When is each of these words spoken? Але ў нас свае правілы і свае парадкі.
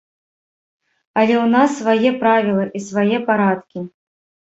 Але 1.19 1.35
ў 1.35 1.45
нас 1.55 1.69
свае 1.83 2.09
правілы 2.25 2.67
і 2.67 2.79
свае 2.89 3.17
парадкі. 3.33 3.79